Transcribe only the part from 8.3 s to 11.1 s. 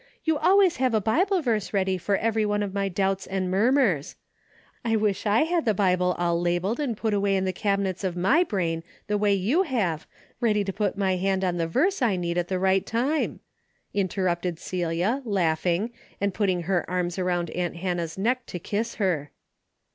brain the way you have, ready to pi^t 250 A